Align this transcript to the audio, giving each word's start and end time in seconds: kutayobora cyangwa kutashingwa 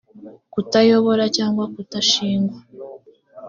kutayobora 0.53 1.23
cyangwa 1.35 1.63
kutashingwa 1.73 2.57